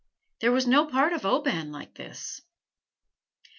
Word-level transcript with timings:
There 0.39 0.51
was 0.51 0.65
no 0.65 0.87
part 0.87 1.13
of 1.13 1.27
Oban 1.27 1.71
like 1.71 1.93
this." 1.93 2.41